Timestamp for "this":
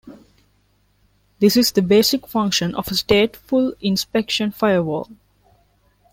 1.37-1.55